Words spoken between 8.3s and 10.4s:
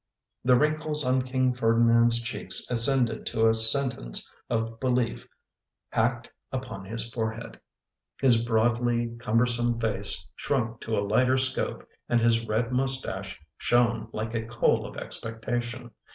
broad ly cumbersome face